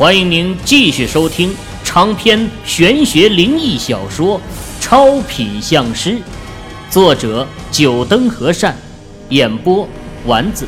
[0.00, 1.54] 欢迎您继续收听
[1.84, 4.40] 长篇玄学灵异小说
[4.80, 6.12] 《超品相师》，
[6.90, 8.74] 作者：九灯和善，
[9.28, 9.86] 演播：
[10.24, 10.66] 丸子，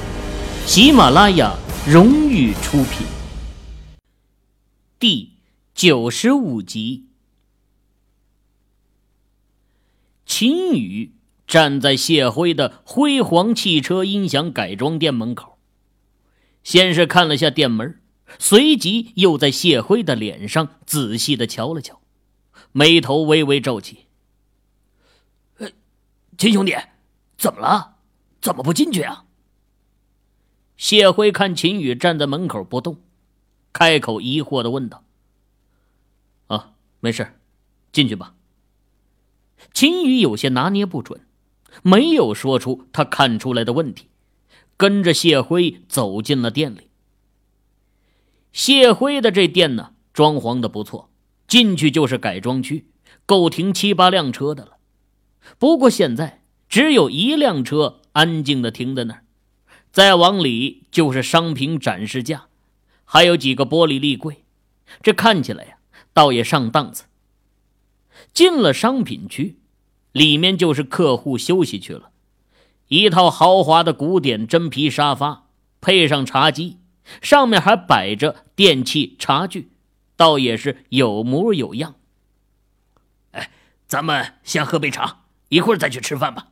[0.67, 1.57] 喜马拉雅
[1.89, 3.07] 荣誉出品。
[4.98, 5.30] 第
[5.75, 7.07] 九十五集，
[10.27, 11.14] 秦宇
[11.46, 15.57] 站在谢辉的辉煌汽车音响改装店门口，
[16.62, 17.99] 先是看了下店门。
[18.39, 22.01] 随即又在谢辉的脸上仔细的瞧了瞧，
[22.73, 24.06] 眉头微微皱起。
[26.39, 26.75] 秦兄弟，
[27.37, 27.97] 怎么了？
[28.41, 29.25] 怎么不进去啊？
[30.77, 32.97] 谢辉看秦宇站在门口不动，
[33.73, 35.05] 开口疑惑的问道
[36.48, 37.39] ：“啊，没事，
[37.92, 38.34] 进去吧。”
[39.73, 41.20] 秦宇有些拿捏不准，
[41.83, 44.09] 没有说出他看出来的问题，
[44.77, 46.89] 跟着谢辉走进了店里。
[48.52, 51.11] 谢辉的这店呢，装潢的不错，
[51.48, 52.86] 进去就是改装区，
[53.25, 54.72] 够停七八辆车的了。
[55.58, 59.25] 不过现在只有一辆车安静的停在那儿，
[59.91, 62.47] 再往里就是商品展示架，
[63.05, 64.45] 还有几个玻璃立柜，
[65.03, 65.78] 这看起来呀，
[66.12, 67.05] 倒也上档次。
[68.33, 69.56] 进了商品区，
[70.12, 72.11] 里面就是客户休息区了，
[72.89, 75.48] 一套豪华的古典真皮沙发，
[75.80, 76.77] 配上茶几。
[77.20, 79.70] 上面还摆着电器茶具，
[80.17, 81.97] 倒也是有模有样。
[83.33, 83.50] 哎，
[83.86, 86.48] 咱们先喝杯茶，一会儿再去吃饭吧。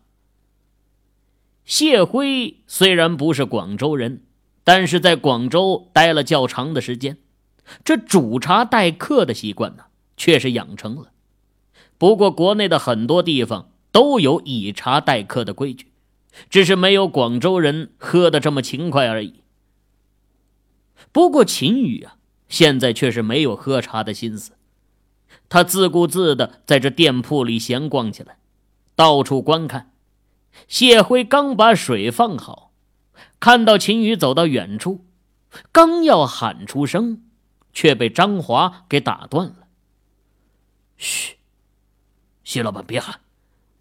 [1.64, 4.24] 谢辉虽然不是广州人，
[4.64, 7.18] 但是在广州待了较长的时间，
[7.84, 9.84] 这煮茶待客的习惯呢，
[10.16, 11.12] 却是养成了。
[11.96, 15.92] 不过国内的很多地方都有以茶待客的规矩，
[16.48, 19.39] 只是没有广州人喝的这么勤快而已。
[21.12, 22.16] 不过秦宇啊，
[22.48, 24.52] 现在却是没有喝茶的心思，
[25.48, 28.38] 他自顾自的在这店铺里闲逛起来，
[28.94, 29.92] 到处观看。
[30.66, 32.72] 谢辉刚把水放好，
[33.38, 35.06] 看到秦宇走到远处，
[35.72, 37.24] 刚要喊出声，
[37.72, 39.68] 却被张华给打断了。
[40.96, 41.36] 嘘，
[42.44, 43.20] 谢老板别喊，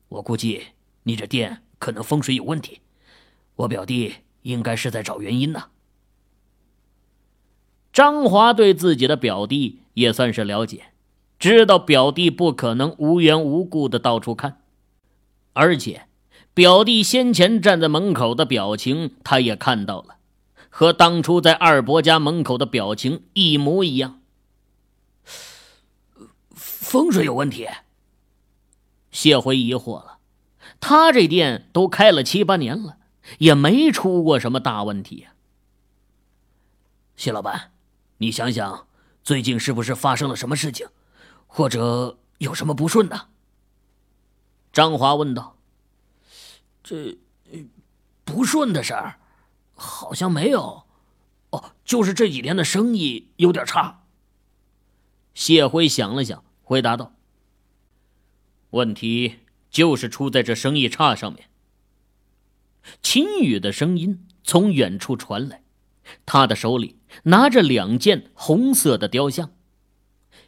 [0.09, 0.67] 我估计
[1.03, 2.81] 你这店可能风水有问题，
[3.55, 5.69] 我表弟应该是在找原因呢。
[7.99, 10.93] 张华对自己的表弟也算是了解，
[11.37, 14.61] 知道表弟不可能无缘无故的到处看，
[15.51, 16.07] 而且
[16.53, 20.15] 表弟先前站在门口的表情他也看到了，
[20.69, 24.21] 和当初在二伯家门口的表情一模一样。
[26.53, 27.67] 风水有问题？
[29.11, 30.19] 谢辉疑惑了，
[30.79, 32.95] 他这店都开了七八年了，
[33.39, 35.33] 也没出过什么大问题呀。
[37.17, 37.71] 谢老板。
[38.19, 38.87] 你想想，
[39.23, 40.87] 最近是不是发生了什么事情，
[41.47, 43.29] 或者有什么不顺的？
[44.71, 45.57] 张华问道。
[46.83, 47.17] 这
[48.23, 49.19] 不顺的事儿，
[49.73, 50.83] 好像没有。
[51.51, 54.03] 哦，就是这几天的生意有点差。
[55.33, 57.13] 谢辉想了想，回答道
[58.71, 61.49] ：“问题就是出在这生意差上面。”
[63.01, 65.63] 秦宇的声音从远处传来。
[66.25, 69.51] 他的手里拿着两件红色的雕像，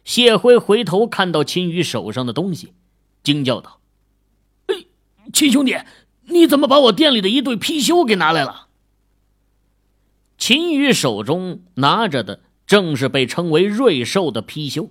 [0.04, 2.72] 谢辉回头看到秦宇手上的东西，
[3.22, 3.80] 惊叫道
[4.66, 4.86] ：“哎，
[5.32, 5.76] 秦兄弟，
[6.26, 8.68] 你怎么把我店里的一对貔貅给拿来了？”
[10.38, 14.90] 秦宇手中拿着的正是被称为瑞兽的貔貅，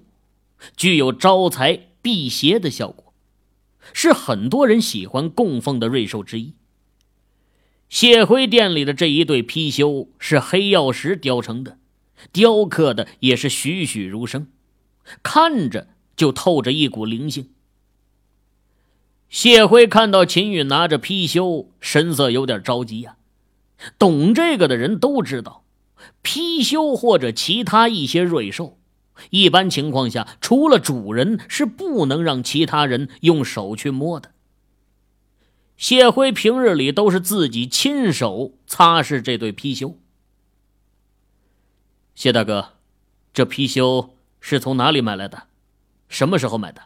[0.78, 3.14] 具有招财辟邪的效果，
[3.92, 6.54] 是很多人喜欢供奉的瑞兽之一。
[7.92, 11.78] 谢辉店里的这一对貔貅是黑曜石雕成的，
[12.32, 14.48] 雕刻的也是栩栩如生，
[15.22, 17.50] 看着就透着一股灵性。
[19.30, 23.18] 谢辉看到秦宇拿着貔貅，神色有点着急呀。
[24.00, 25.66] 懂这个的人都知道，
[26.24, 28.78] 貔貅或者其他一些瑞兽，
[29.32, 34.32] 一般情况下除了主人是不能让其他人用手去摸的。
[35.82, 39.96] 谢辉平日里都是自己亲手擦拭这对貔貅。
[42.14, 42.74] 谢大哥，
[43.34, 45.48] 这貔貅是从哪里买来的？
[46.08, 46.84] 什么时候买的？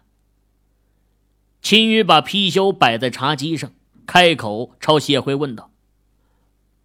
[1.62, 3.70] 秦宇把貔貅摆在茶几上，
[4.08, 5.70] 开口朝谢辉问道：“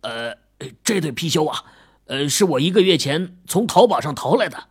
[0.02, 0.36] 呃，
[0.82, 1.64] 这对貔貅啊，
[2.06, 4.64] 呃，是我一个月前从淘宝上淘来的。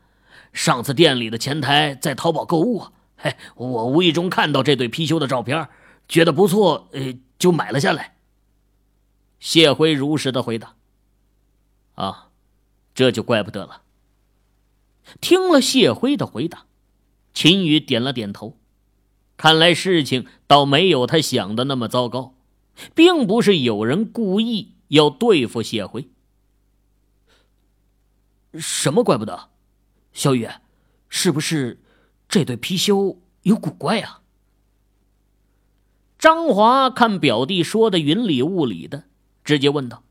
[0.51, 5.69] 上次店里的前台在淘宝购物，嘿，我无意中看到这对貔貅的照片，
[6.09, 8.17] 觉得不错，呃。”就买了下来。
[9.39, 10.75] 谢辉如实的回答
[11.95, 12.29] ：“啊，
[12.93, 13.81] 这就怪不得了。”
[15.19, 16.67] 听了谢辉的回答，
[17.33, 18.59] 秦宇点了点头。
[19.37, 22.35] 看来事情倒没有他想的那么糟糕，
[22.93, 26.09] 并不是有人故意要对付谢辉。
[28.53, 29.49] 什么怪不得？
[30.11, 30.47] 小雨，
[31.07, 31.81] 是不是
[32.27, 34.21] 这对貔貅有古怪啊？
[36.19, 39.05] 张华看表弟说的云里雾里的，
[39.43, 40.03] 直接问道：“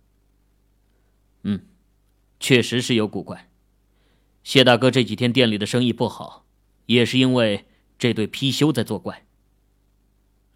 [1.45, 1.67] 嗯，
[2.41, 3.51] 确实是有古怪。
[4.43, 6.47] 谢大哥这几天店里的生意不好，
[6.87, 7.67] 也是因为……”
[7.99, 9.27] 这对貔貅在作怪。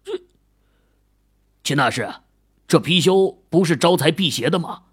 [0.05, 0.23] 这
[1.61, 2.09] 秦大师，
[2.65, 4.83] 这貔貅不是招财辟邪的吗？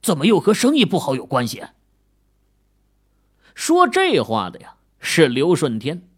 [0.00, 1.64] 怎么又和生意不好有关系？
[3.56, 6.08] 说这话的呀，是刘顺天。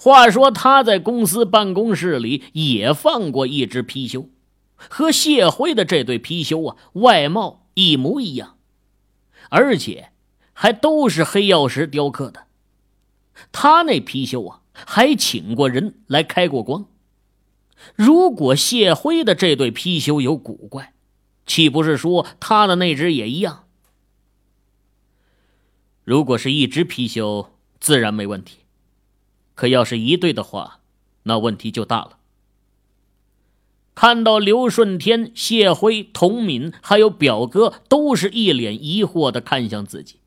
[0.00, 4.28] 话说他在公司办公室里也放过一只貔貅，
[4.76, 8.56] 和谢辉的这对貔貅啊，外貌一模一样，
[9.50, 10.10] 而且
[10.54, 12.46] 还都是黑曜石雕刻的。
[13.52, 14.56] 他那貔貅啊。
[14.86, 16.86] 还请过人来开过光。
[17.96, 20.94] 如果谢辉的这对貔貅有古怪，
[21.44, 23.64] 岂不是说他的那只也一样？
[26.02, 27.48] 如果是一只貔貅，
[27.78, 28.59] 自然没问题；
[29.60, 30.80] 可要是一对的话，
[31.24, 32.16] 那问题就大了。
[33.94, 40.20] 看到刘顺天、谢辉、童敏还有表哥都是一脸疑惑的看向自己，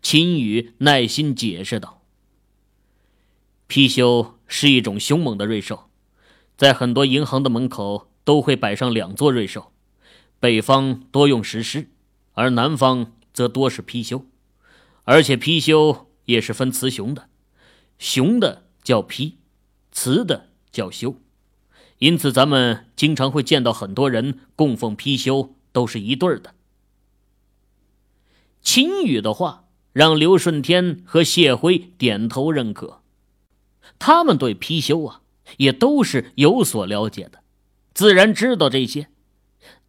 [0.00, 2.02] 秦宇耐心解释道。
[3.68, 5.90] 貔貅是一种凶猛的瑞兽，
[6.56, 9.72] 在很多银行的门口都会摆上两座瑞兽，
[10.38, 11.90] 北方多用石狮，
[12.34, 14.26] 而南方则多是貔貅，
[15.02, 17.29] 而且貔貅也是分雌雄的，
[18.00, 19.34] 雄的叫貔，
[19.92, 21.16] 雌的叫貅，
[21.98, 26.54] 因此咱们经常会见到很多人供奉貔貅都是一对儿的。
[28.62, 33.02] 秦羽的话让刘顺天和谢辉点头认可。
[33.98, 35.20] 他们对貔貅啊，
[35.58, 37.40] 也都是有所了解的，
[37.92, 39.08] 自然知道这些。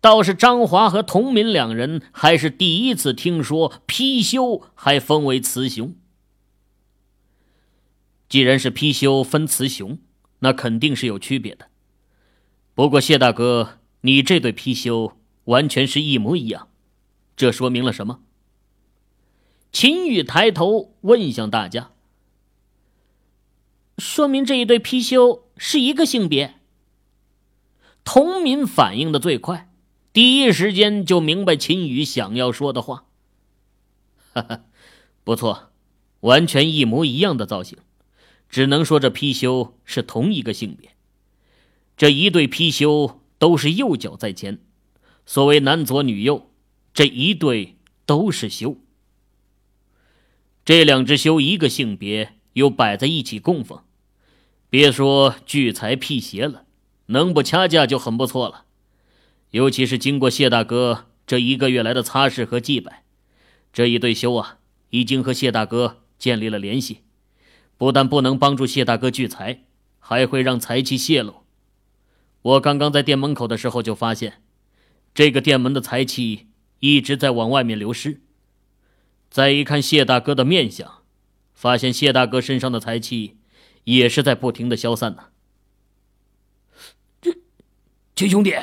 [0.02, 5.96] 倒是张华和童敏两人还是第一次听说貔貅还分为雌雄。
[8.31, 10.00] 既然是貔貅分雌雄，
[10.39, 11.68] 那肯定是有区别的。
[12.74, 16.69] 不过谢大哥，你这对貔貅完全是一模一样，
[17.36, 18.22] 这说明了什么？
[19.74, 21.92] 秦羽抬头问向大家。
[23.98, 26.56] 说明这一对貔貅是一个性别。
[28.06, 29.69] 童敏反应的最快，
[30.13, 33.07] 第一时间就明白秦羽想要说的话。
[34.31, 34.63] 哈哈，
[35.25, 35.74] 不错，
[36.22, 37.77] 完全一模一样的造型，
[38.51, 40.92] 只能说这貔貅是同一个性别。
[41.95, 44.59] 这一对貔貅都是右脚在前，
[45.25, 46.51] 所谓男左女右，
[46.94, 48.75] 这一对都是貅。
[50.65, 53.83] 这两只貅一个性别，又摆在一起供奉。
[54.69, 56.65] 别说聚财辟邪了，
[57.07, 58.65] 能不掐架就很不错了。
[59.51, 63.03] 尤其是经过谢大哥这一个月来的擦拭和祭拜，
[63.71, 64.59] 这一对修啊，
[64.89, 67.00] 已经和谢大哥建立了联系。
[67.81, 69.63] 不但不能帮助谢大哥聚财，
[69.98, 71.48] 还会让财气泄露。
[72.44, 74.44] 我刚刚在店门口的时候就发现，
[75.16, 78.22] 这个店门的财气一直在往外面流失。
[79.31, 81.01] 再一看谢大哥的面相，
[81.56, 83.39] 发现谢大哥身上的财气。
[83.86, 85.29] 也是在不停的消散呢。
[87.20, 87.36] 这，
[88.15, 88.53] 秦兄弟，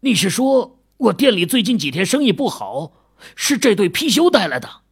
[0.00, 2.94] 你是说我店里最近几天生意不好，
[3.36, 4.83] 是这对貔貅带来的？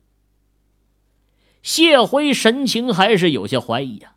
[1.63, 4.15] 谢辉神情还是有些怀疑呀。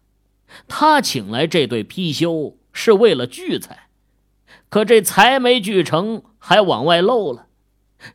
[0.68, 3.90] 他请来这对貔貅是为了聚财，
[4.70, 7.48] 可这财没聚成，还往外漏了，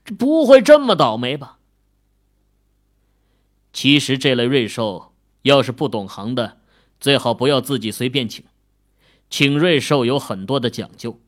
[0.04, 1.58] 这不会这么倒霉吧？
[3.72, 6.58] 其实这类瑞兽，要是不懂行的。
[6.98, 8.44] 最好不要自己随便请，
[9.30, 11.18] 请瑞兽有很多的讲究，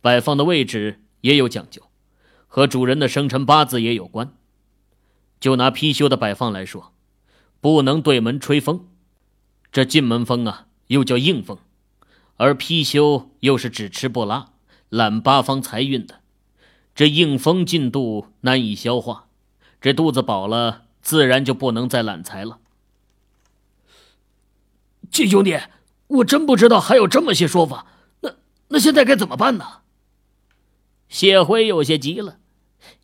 [0.00, 1.82] 摆放的位置也有讲究，
[2.46, 4.34] 和主人的生辰八字也有关。
[5.40, 6.92] 就拿貔貅的摆放来说，
[7.62, 8.88] 不能对门吹风，
[9.70, 11.56] 这进门风啊又叫硬风，
[12.36, 14.48] 而貔貅又是只吃不拉，
[14.88, 16.22] 揽八方财运的，
[16.92, 19.28] 这硬风进肚难以消化，
[19.80, 22.58] 这肚子饱了，自然就不能再揽财了。
[25.08, 25.56] 季兄弟，
[26.08, 27.86] 我真不知道还有这么些说法。
[28.22, 28.34] 那
[28.70, 29.82] 那现在该怎么办呢？
[31.08, 32.38] 谢辉有些急了。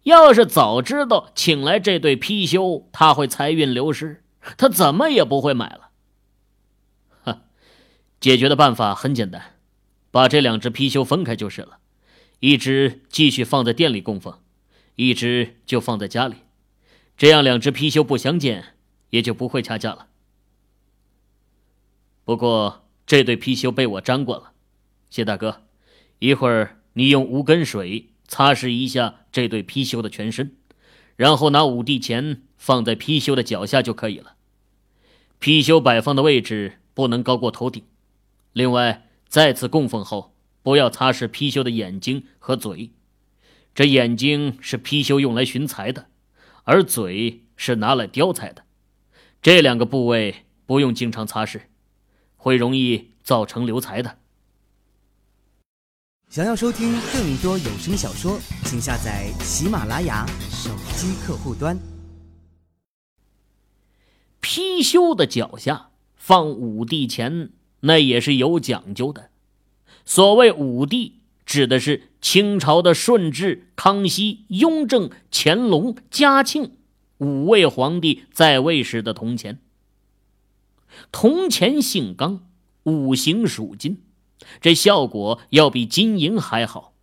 [0.03, 4.25] 要是早知道请来这对貔貅，他会财运流失，
[4.57, 5.91] 他怎么也不会买了。
[7.25, 7.43] 哼，
[8.21, 9.57] 解决的办法很简单，
[10.11, 11.79] 把这两只貔貅分开就是了。
[12.41, 14.39] 一只继续放在店里供奉，
[14.95, 16.37] 一只就放在家里。
[17.17, 18.77] 这样两只貔貅不相见，
[19.11, 20.07] 也就不会掐架了。
[22.25, 24.53] 不过这对貔貅被我粘过了，
[25.11, 25.63] 谢大哥，
[26.21, 30.57] 一会儿你用无根水擦拭一下这对貔貅的全身，
[31.17, 34.37] 然后拿五帝钱放在貔貅的脚下就可以了。
[35.41, 37.85] 貔貅摆放的位置不能高过头顶。
[38.53, 42.91] 另外，再次供奉后，不要擦拭貔貅的眼睛和嘴。
[43.75, 46.07] 这眼睛是貔貅用来寻财的，
[46.65, 48.65] 而嘴是拿来叼财的。
[49.41, 51.61] 这两个部位不用经常擦拭，
[52.37, 54.19] 会容易造成流财的。
[56.29, 61.98] 想要收听更多有声小说，请下载喜马拉雅手机客户端。
[64.49, 67.51] 貔貅的脚下放五帝钱，
[67.81, 69.29] 那也是有讲究的。
[70.07, 76.77] 所谓五帝，指的是清朝的顺治、康熙、雍正、乾隆、嘉庆
[77.19, 79.59] 五位皇帝在位时的铜钱。
[81.13, 82.47] 铜钱性刚，
[82.85, 84.01] 五行属金，
[84.63, 86.95] 这效果要比金银还好。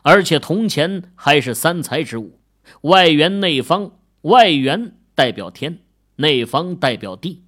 [0.00, 2.40] 而且铜钱还是三才之物，
[2.80, 5.80] 外圆内方，外圆代表天。
[6.20, 7.44] 内方代表地，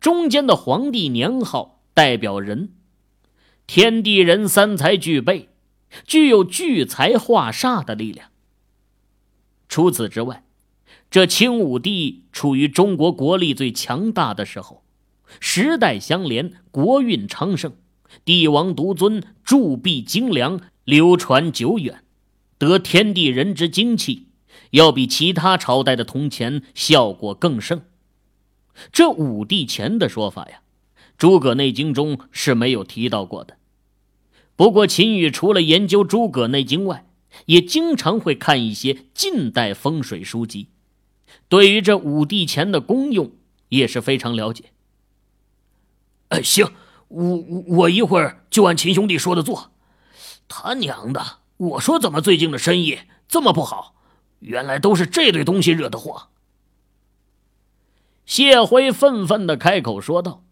[0.00, 2.72] 中间的皇帝年号代表人，
[3.68, 5.48] 天地人三才具备，
[6.04, 8.30] 具有聚财化煞的力量。
[9.68, 10.42] 除此之外，
[11.08, 14.82] 这清武帝处于中国国力最强大的时候，
[15.38, 17.74] 时代相连，国运昌盛，
[18.24, 22.02] 帝王独尊，铸币精良，流传久远，
[22.58, 24.26] 得天地人之精气，
[24.72, 27.82] 要比其他朝代的铜钱效果更盛。
[28.92, 30.62] 这五帝钱的说法呀，
[31.16, 33.56] 《诸葛内经》中是没有提到过的。
[34.56, 37.06] 不过秦羽除了研究《诸葛内经》外，
[37.46, 40.68] 也经常会看一些近代风水书籍，
[41.48, 43.32] 对于这五帝钱的功用
[43.68, 44.72] 也是非常了解。
[46.28, 46.66] 哎，行，
[47.08, 49.70] 我我我一会儿就按秦兄弟说的做。
[50.48, 53.94] 他娘的，我说怎么最近的生意这么不好？
[54.40, 56.28] 原来都是这堆东西惹的祸。
[58.30, 60.44] 谢辉愤愤的开口说道：“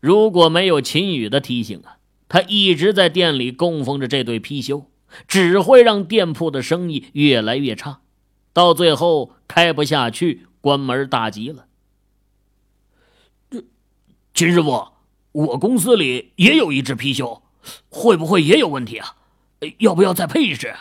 [0.00, 4.86] 如果没有秦羽的提醒啊，他一直在店里供奉着这对貔貅，
[5.28, 8.00] 只会让店铺的生意越来越差，
[8.52, 11.66] 到最后开不下去，关门大吉了。”
[13.48, 13.62] 这
[14.34, 14.88] 秦师傅，
[15.30, 17.42] 我公司里也有一只貔貅，
[17.88, 19.14] 会不会也有问题啊？
[19.78, 20.74] 要不要再配一只？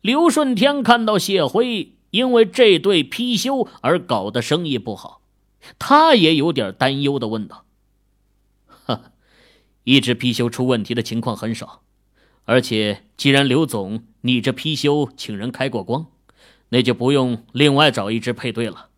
[0.00, 1.92] 刘顺天看到谢辉。
[2.12, 5.22] 因为这对貔貅而搞得生意不好，
[5.78, 7.64] 他也有点担忧的问道
[8.84, 9.12] ：“哈，
[9.84, 11.80] 一只貔貅出问题的情况很少，
[12.44, 16.08] 而且既然刘总你这貔貅请人开过光，
[16.68, 18.90] 那就不用另外找一只配对了。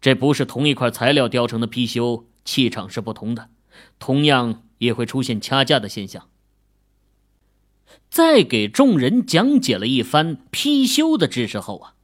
[0.00, 3.50] 这不是同一块材料雕成的貔貅，气场是不同的，
[3.98, 6.28] 同样也会出现掐架的现象。”
[8.08, 11.94] 在给众人讲解了一番貔貅的知识后啊。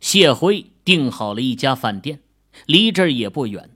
[0.00, 2.20] 谢辉订好了一家饭店，
[2.66, 3.70] 离这儿也不远，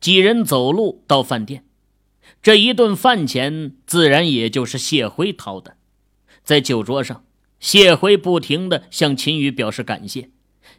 [0.00, 1.64] 几人走路到饭店。
[2.42, 5.76] 这一顿饭钱自然也就是谢辉掏的。
[6.42, 7.24] 在酒桌上，
[7.60, 10.30] 谢辉不停的向秦宇表示感谢，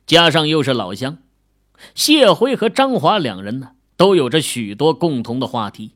[0.05, 1.19] 加上又是老乡，
[1.95, 5.93] 谢辉和张华两人呢都有着许多共同的话题。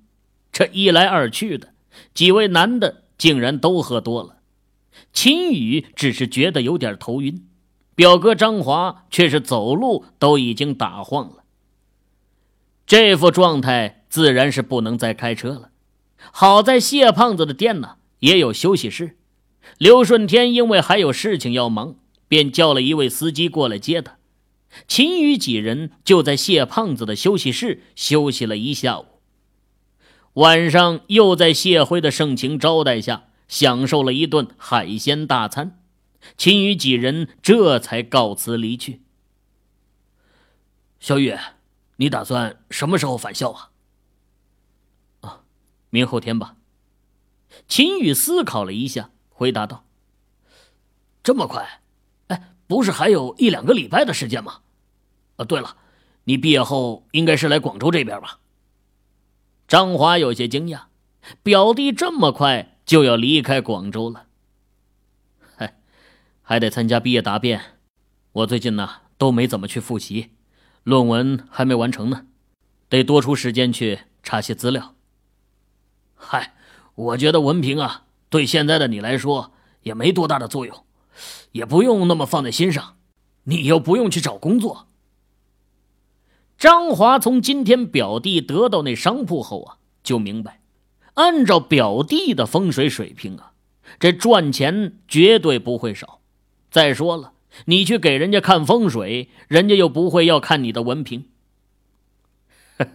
[0.53, 1.73] 这一来二去的，
[2.13, 4.37] 几位男的竟然都喝多了，
[5.11, 7.46] 秦宇只是觉得有点头晕。
[7.97, 11.37] 表哥张华却是走路都已经打晃了，
[12.85, 15.71] 这副状态自然是不能再开车了。
[16.31, 19.17] 好在谢胖子的店呢也有休息室，
[19.79, 21.95] 刘顺天因为还有事情要忙，
[22.27, 24.17] 便叫了一位司机过来接他。
[24.87, 29.05] 秦宇几人就在谢胖子的休息室休息了一下午，
[30.33, 35.79] 晚上又在谢辉的盛情招待下享受了一顿海鲜大餐。
[36.37, 39.01] 秦羽几人这才告辞离去。
[40.99, 41.35] 小雨，
[41.97, 43.71] 你打算什么时候返校啊？
[45.21, 45.41] 啊，
[45.89, 46.55] 明后天吧。
[47.67, 49.85] 秦羽思考了一下，回答道
[51.23, 51.81] ：“这么快？
[52.27, 54.61] 哎，不是还有一两个礼拜的时间吗？
[55.37, 55.77] 啊，对了，
[56.25, 58.39] 你毕业后应该是来广州这边吧？”
[59.67, 60.83] 张华有些惊讶，
[61.43, 64.26] 表弟这么快就要离开广州了。
[66.49, 67.59] 还得参加毕业答辩，
[68.31, 70.29] 我最近呢都没怎么去复习，
[70.85, 72.25] 论文还没完成呢，
[72.87, 74.95] 得多出时间去查些资料。
[76.15, 76.53] 嗨，
[76.95, 79.51] 我觉得文凭啊，对现在的你来说
[79.81, 80.85] 也没多大的作用，
[81.51, 82.95] 也不用那么放在心上，
[83.43, 84.87] 你又不用去找工作。
[86.57, 90.61] 张华从今天表弟得到那商铺后啊，就明白，
[91.15, 93.51] 按照表弟的风水水平啊，
[93.99, 96.16] 这赚钱绝对不会少。
[96.69, 97.33] 再说了，
[97.65, 101.25] 你去给人家看风水，人家又不会要看你的文凭。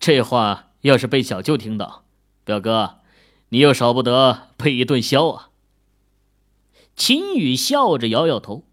[0.00, 2.04] 这话要是被小舅听到，
[2.44, 3.00] 表哥，
[3.50, 5.50] 你又少不得被一顿削啊！
[6.96, 8.64] 秦宇笑着摇摇头，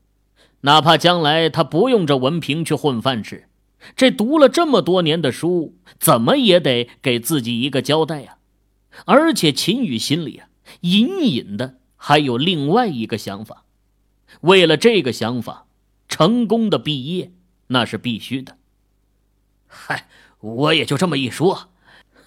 [0.62, 3.48] 哪怕将来他不用这文凭去混饭吃，
[3.96, 8.38] 这读了这么多年的书，怎么也得给自己一个交代呀！
[9.06, 10.50] 而且秦宇心里啊，
[10.82, 13.66] 隐隐的还有另外一个想法，
[14.42, 15.66] 为了这个想法，
[16.08, 17.32] 成功的毕业
[17.68, 18.58] 那是必须的。
[19.68, 20.08] 嗨，
[20.40, 21.70] 我也就这么一说，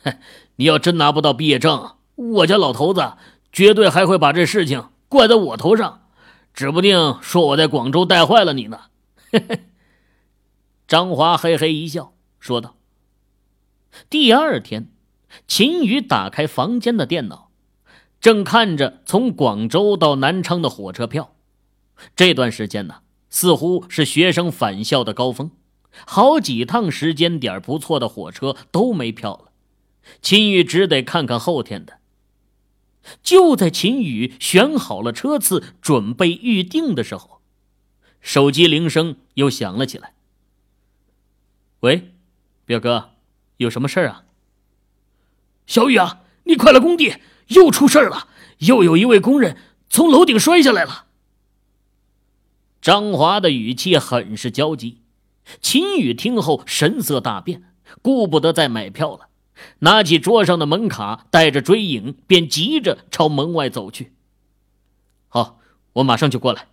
[0.05, 0.19] 哼，
[0.57, 3.15] 你要真拿不到毕业证，我家老头子
[3.53, 4.89] 绝对还会把这事情。
[5.09, 6.07] 怪在我头上，
[6.55, 8.83] 指不定说我在广州带坏了你呢。
[10.87, 12.77] 张华嘿嘿一笑，说道
[14.09, 14.89] ：“第二天，
[15.47, 17.51] 秦宇打开房间的电脑，
[18.21, 21.35] 正看着从广州到南昌的火车票。
[22.15, 25.51] 这段时间呢，似乎是学生返校的高峰，
[26.07, 29.53] 好几趟时间点不错的火车都没票了。
[30.21, 31.99] 秦宇只得看看后天的。”
[33.21, 37.41] 就在秦宇选好了车次，准备预定的时候，
[38.21, 40.15] 手机铃声又响了起来。
[41.81, 42.13] 喂，
[42.65, 43.11] 表哥，
[43.57, 44.25] 有什么事儿啊？
[45.67, 47.17] 小雨啊，你快来工地，
[47.49, 48.29] 又出事了，
[48.59, 49.57] 又有一位工人
[49.89, 51.07] 从楼顶摔下来了。
[52.83, 54.99] 张华的语气很是焦急，
[55.61, 57.62] 秦宇听后神色大变，
[58.03, 59.29] 顾不得再买票了。
[59.79, 64.12] 拿起桌上的门卡，带着追影，便急着朝门外走去。
[65.29, 65.61] 好，
[65.93, 66.67] 我马上就过来。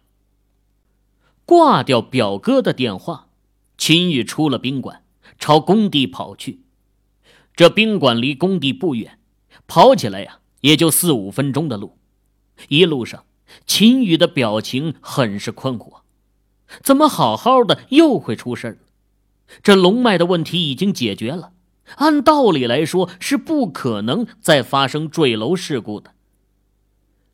[1.46, 3.28] 挂掉表哥的电话，
[3.78, 5.04] 秦宇出了宾馆，
[5.38, 6.64] 朝工地跑去。
[7.56, 9.20] 这宾馆离工地不远，
[9.68, 12.00] 跑起来呀，也就四五分钟的路。
[12.68, 13.26] 一路上，
[13.66, 16.02] 秦宇的表情很是困惑：
[16.82, 18.78] 怎么好好的又会出事儿
[19.64, 21.54] 这龙脉的问题已经解决了。
[21.96, 26.12] 按道理来说，是不可能再发生坠楼事故的，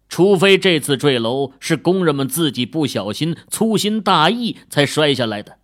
[0.07, 5.57] 除非这次坠楼是工人们自己不小心、粗心大意才摔下来的。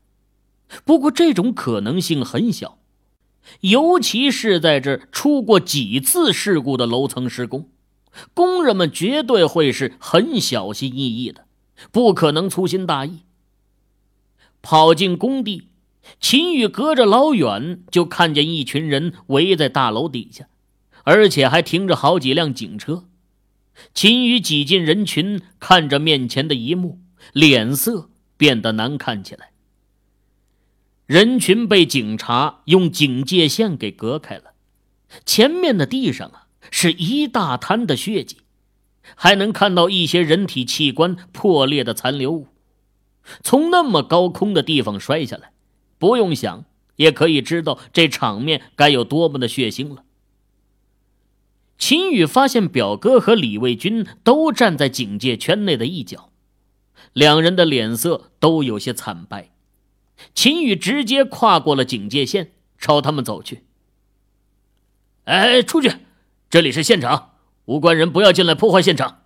[0.83, 2.79] 不过这种可能性很小，
[3.61, 7.69] 尤其是在这出过几次事故的楼层施工，
[8.33, 11.45] 工人们绝对会是很小心翼翼的，
[11.91, 13.19] 不可能粗心大意。
[14.61, 15.67] 跑进工地。
[16.19, 20.47] 秦宇隔着老远就看见一群人围在大楼底下，
[21.03, 23.05] 而且还停着好几辆警车。
[23.93, 26.99] 秦宇挤进人群，看着面前的一幕，
[27.33, 29.51] 脸色变得难看起来。
[31.05, 34.53] 人群被警察用警戒线给隔开了，
[35.23, 38.37] 前面的地上啊是一大滩的血迹，
[39.15, 42.47] 还能看到一些人体器官破裂的残留物，
[43.41, 45.51] 从那么高空的地方摔下来。
[45.97, 50.03] 不用想，也可以知道这场面该有多么的血腥了。
[51.77, 56.31] 秦宇发现表哥和李卫军都站在警戒圈内的一角，
[57.13, 59.49] 两人的脸色都有些惨白。
[60.35, 63.63] 秦宇直接跨过了警戒线，朝他们走去。
[65.23, 65.91] 哎，出去！
[66.51, 69.23] 这里是现场，无关人不要进来破坏现场。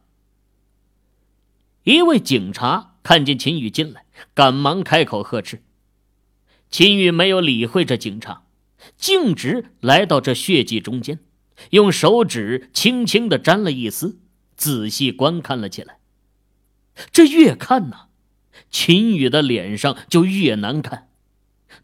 [1.82, 5.64] 一位警察看见秦宇进来，赶忙开口呵斥。
[6.70, 8.44] 秦宇没有理会这警察，
[8.96, 11.18] 径直来到这血迹中间，
[11.72, 14.20] 用手指轻轻的沾了一丝，
[14.56, 15.98] 仔细观看了起来。
[17.12, 18.02] 这越看呢，
[18.70, 21.10] 秦宇的脸上就越难看，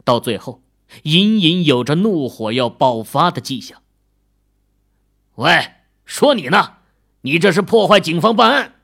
[0.04, 0.62] 到最后，
[1.02, 3.81] 隐隐有着怒火要爆发的迹象。
[5.36, 5.72] 喂，
[6.06, 6.78] 说你呢？
[7.22, 8.76] 你这是破坏警方办案！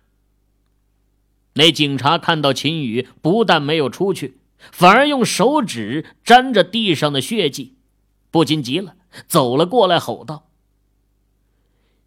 [1.54, 4.40] 那警察看到秦宇不但没有出去。
[4.72, 7.76] 反而用手指沾着地上的血迹，
[8.32, 8.96] 不禁急了，
[9.28, 10.50] 走了过来，吼道：“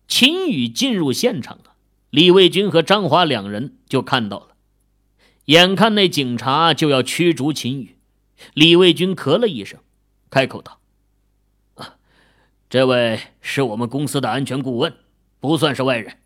[0.09, 1.74] 秦宇进入现场了！”
[2.11, 4.48] 李卫军和张华两人就看到了。
[5.44, 7.96] 眼看那警察就要驱逐秦宇，
[8.53, 9.79] 李卫军咳了一声，
[10.29, 10.80] 开口道：“，
[12.70, 14.94] 这位是我们公司的安全顾问，
[15.40, 16.18] 不算是外人。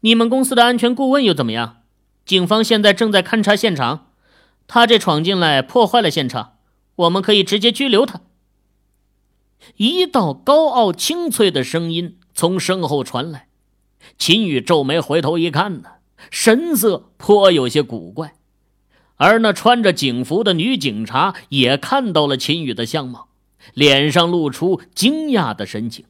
[0.00, 1.82] 你们公司的安全顾问又怎么样？
[2.26, 4.08] 警方现在正在勘察现场。”
[4.72, 6.58] 他这闯进来破坏了现场，
[6.94, 8.20] 我们可以直接拘留他。
[9.76, 13.48] 一道高傲清脆的声音从身后传来，
[14.16, 15.90] 秦宇皱眉回头一看呢，
[16.30, 18.34] 神色颇有些古怪，
[19.16, 23.29] 而那穿着警服的女警察也看到了秦宇的相貌，
[23.74, 26.04] 脸上露出惊讶的神情，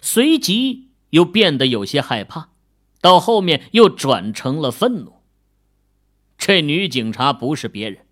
[0.00, 2.50] 随即又变得有些害怕，
[3.00, 5.14] 到后面又转成了愤怒。
[6.36, 8.06] 这女警察不是别人，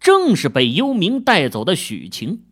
[0.00, 2.42] 正是被幽冥带走的许晴。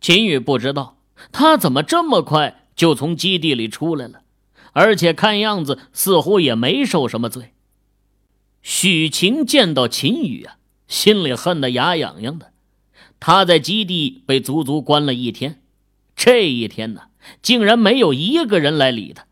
[0.00, 0.98] 秦宇不知道
[1.32, 4.22] 她怎么这么快就从基地里出来了，
[4.72, 7.54] 而且看样子似乎也没受什么罪。
[8.62, 10.56] 许晴见到秦宇啊，
[10.88, 12.53] 心里恨得牙痒痒的。
[13.26, 15.62] 他在基地被足足关了一天，
[16.14, 17.04] 这一天呢，
[17.40, 19.24] 竟然没有一个人来理他，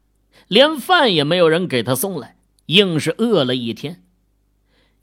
[0.49, 2.37] 连饭也没有人给他送来，
[2.69, 4.03] 硬是饿了一天。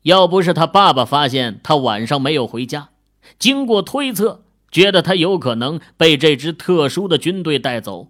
[0.01, 2.89] 要不是他爸爸发现他晚上没有回家，
[3.37, 8.09] 经过推测，觉得他有可能被这支特殊的军队带走，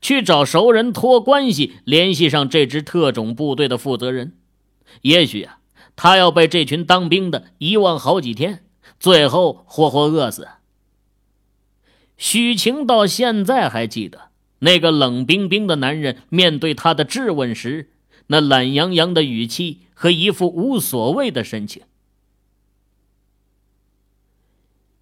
[0.00, 4.38] 去找熟人托关系联系上这支特种部队的负责人。
[5.02, 5.58] 也许啊，
[5.94, 8.63] 他要被这群当兵的遗忘好几天，
[9.04, 10.48] 最后活活饿死。
[12.16, 17.90] 许晴到现在还记得那个冷冰冰的男人面对他的质问时，
[18.28, 21.82] 那懒洋洋的语气和一副无所谓的神情。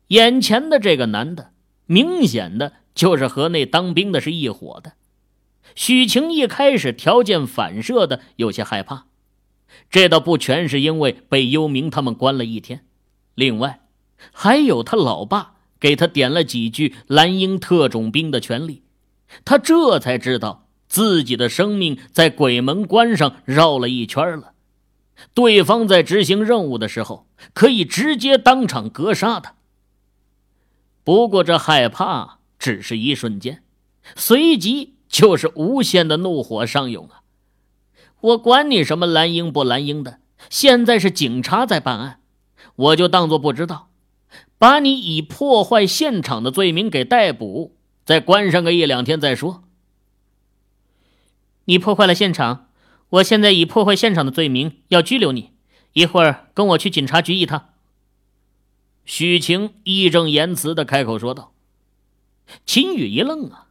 [0.08, 1.52] 眼前的这个男的，
[1.86, 4.94] 明显的就是和那当兵的是一伙的。
[5.76, 9.06] 许晴一开始条件反射的有些害怕。
[9.88, 12.84] 这倒不全是因为被幽冥他们关了一天，
[13.36, 13.78] 另外，
[14.30, 18.82] 还有他老爸给他点了几句蓝鹰特种兵的权利，
[19.44, 24.52] 他这才知道自己的生命在鬼门关上绕了一圈了。
[25.34, 29.54] 对方在执行任务的时候，可以直接当场格杀他。
[31.04, 33.62] 不过这害怕只是一瞬间，
[34.16, 37.22] 随即就是无限的怒火上涌啊！
[38.20, 42.20] 我管你什么蓝鹰不蓝鹰的，现在是警察在办案，
[42.76, 43.90] 我就当做不知道，
[44.62, 47.72] 把你以破坏现场的罪名给逮捕，
[48.04, 49.64] 再关上个一两天再说。
[51.64, 52.68] 你破坏了现场，
[53.08, 55.50] 我现在以破坏现场的罪名要拘留你，
[55.94, 57.70] 一会儿跟我去警察局一趟。
[59.04, 61.52] 许晴义正言辞的开口说道。
[62.64, 63.66] 秦宇一愣啊。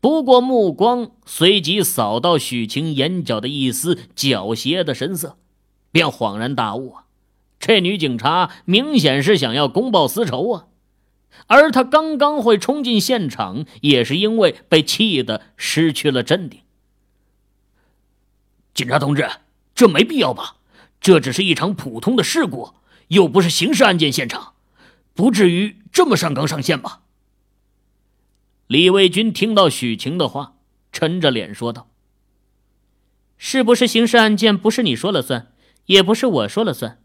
[0.00, 5.38] 不过，目光随即扫到许晴眼角的一丝狡黠的神色，
[5.92, 7.03] 便恍然大悟啊！
[7.66, 10.66] 这女警察明显是想要公报私仇啊！
[11.46, 16.60] 而她刚刚会冲进现场，也是因为被气得失去了镇定。
[18.74, 19.26] 警察同志，
[19.74, 20.56] 这没必要吧？
[21.00, 22.74] 这只是一场普通的事故，
[23.08, 24.52] 又不是刑事案件现场，
[25.14, 27.00] 不至于这么上纲上线吧？
[28.66, 30.56] 李卫军听到许晴的话，
[30.92, 31.88] 沉着脸说道
[33.38, 35.50] ：“是不是刑事案件不是你说了算，
[35.86, 36.98] 也不是我说了算，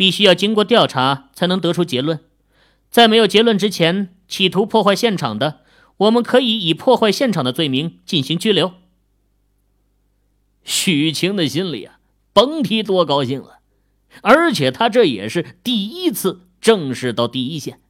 [0.00, 2.20] 必须要经过调查才能得出结论。
[2.90, 5.60] 在没有结论之前，企图破坏现场的，
[5.98, 8.72] 我们可以以破坏现场的罪名进行拘留。”
[10.64, 12.00] 许晴的心里啊，
[12.32, 13.58] 甭提多高兴了，
[14.22, 17.82] 而且他这也是第一次正式到第一线。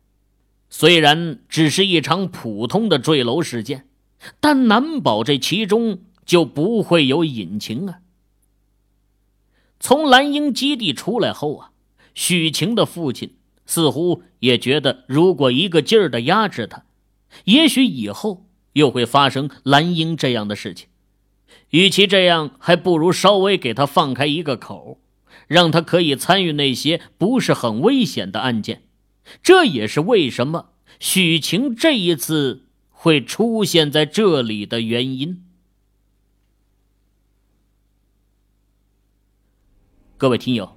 [0.69, 3.87] 虽然只是一场普通的坠楼事件，
[4.41, 8.01] 但难保这其中就不会有隐情啊！
[9.79, 11.71] 从蓝鹰基地出来后啊，
[12.15, 16.85] 许晴的父亲似乎也觉得，如果一个劲儿的压制他，
[17.45, 20.89] 也许以后又会发生蓝英这样的事情。
[21.71, 24.99] 与其这样，还不如稍微给他放开一个口，
[25.47, 28.83] 让他可以参与那些不是很危险的案件。
[29.43, 35.45] 这也是为什么许晴这一次会出现在这里的原因。
[40.19, 40.77] 各位听友，